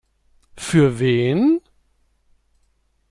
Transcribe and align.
Für 0.57 0.97
wen? 0.97 1.61